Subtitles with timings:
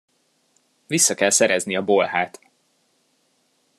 [0.87, 2.39] Vissza kell szerezni a bolhát!